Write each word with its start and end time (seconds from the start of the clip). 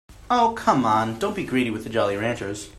Oh, 0.31 0.55
come 0.57 0.83
on, 0.83 1.19
don't 1.19 1.35
be 1.35 1.43
greedy 1.43 1.69
with 1.69 1.83
the 1.83 1.89
Jolly 1.91 2.17
Ranchers. 2.17 2.69